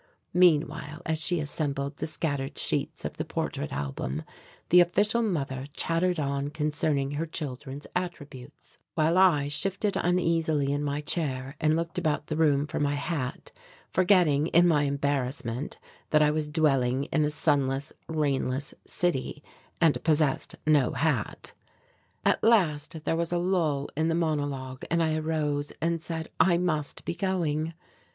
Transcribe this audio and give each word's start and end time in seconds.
Meanwhile, 0.33 1.03
as 1.05 1.23
she 1.23 1.35
reassembled 1.35 1.97
the 1.97 2.07
scattered 2.07 2.57
sheets 2.57 3.05
of 3.05 3.17
the 3.17 3.23
portrait 3.23 3.71
album, 3.71 4.23
the 4.69 4.79
official 4.81 5.21
mother 5.21 5.67
chattered 5.75 6.19
on 6.19 6.49
concerning 6.49 7.11
her 7.11 7.27
children's 7.27 7.85
attributes, 7.95 8.79
while 8.95 9.15
I 9.15 9.47
shifted 9.47 9.95
uneasily 9.95 10.71
in 10.73 10.83
my 10.83 11.01
chair 11.01 11.55
and 11.61 11.75
looked 11.75 11.99
about 11.99 12.25
the 12.25 12.35
room 12.35 12.65
for 12.65 12.79
my 12.79 12.95
hat 12.95 13.51
forgetting 13.91 14.47
in 14.47 14.67
my 14.67 14.85
embarrassment 14.85 15.77
that 16.09 16.23
I 16.23 16.31
was 16.31 16.47
dwelling 16.47 17.03
in 17.13 17.23
a 17.23 17.29
sunless, 17.29 17.93
rainless 18.07 18.73
city 18.87 19.43
and 19.79 20.03
possessed 20.03 20.55
no 20.65 20.93
hat. 20.93 21.53
At 22.25 22.43
last 22.43 23.03
there 23.03 23.15
was 23.15 23.31
a 23.31 23.37
lull 23.37 23.87
in 23.95 24.07
the 24.07 24.15
monologue 24.15 24.83
and 24.89 25.03
I 25.03 25.15
arose 25.17 25.71
and 25.79 26.01
said 26.01 26.29
I 26.39 26.57
must 26.57 27.05
be 27.05 27.13
going. 27.13 27.75